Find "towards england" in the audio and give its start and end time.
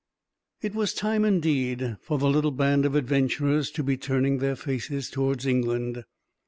5.11-6.05